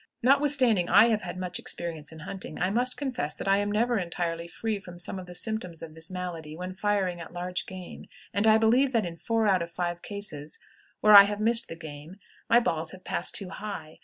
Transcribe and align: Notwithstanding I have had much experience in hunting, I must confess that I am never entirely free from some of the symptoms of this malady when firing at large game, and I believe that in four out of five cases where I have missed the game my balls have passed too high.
Notwithstanding 0.23 0.89
I 0.89 1.09
have 1.09 1.21
had 1.21 1.37
much 1.37 1.59
experience 1.59 2.11
in 2.11 2.21
hunting, 2.21 2.57
I 2.57 2.71
must 2.71 2.97
confess 2.97 3.35
that 3.35 3.47
I 3.47 3.57
am 3.59 3.71
never 3.71 3.99
entirely 3.99 4.47
free 4.47 4.79
from 4.79 4.97
some 4.97 5.19
of 5.19 5.27
the 5.27 5.35
symptoms 5.35 5.83
of 5.83 5.93
this 5.93 6.09
malady 6.09 6.57
when 6.57 6.73
firing 6.73 7.21
at 7.21 7.33
large 7.33 7.67
game, 7.67 8.05
and 8.33 8.47
I 8.47 8.57
believe 8.57 8.93
that 8.93 9.05
in 9.05 9.15
four 9.15 9.45
out 9.47 9.61
of 9.61 9.69
five 9.69 10.01
cases 10.01 10.57
where 11.01 11.13
I 11.13 11.25
have 11.25 11.39
missed 11.39 11.67
the 11.67 11.75
game 11.75 12.17
my 12.49 12.59
balls 12.59 12.89
have 12.93 13.03
passed 13.03 13.35
too 13.35 13.49
high. 13.49 13.99